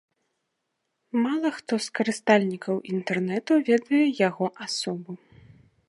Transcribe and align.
Мала 1.25 1.51
хто 1.57 1.73
з 1.87 1.93
карыстальнікаў 1.99 2.75
інтэрнэту 2.95 3.53
ведае 3.71 4.05
яго 4.27 4.45
асобу. 4.69 5.11